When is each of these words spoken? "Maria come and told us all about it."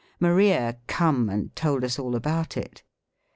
"Maria 0.19 0.79
come 0.87 1.29
and 1.29 1.55
told 1.55 1.83
us 1.83 1.99
all 1.99 2.15
about 2.15 2.57
it." 2.57 2.81